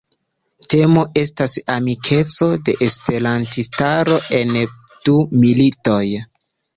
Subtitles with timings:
[0.73, 4.57] Temo estas amikeco de Esperantistaro en
[5.11, 6.03] du militoj.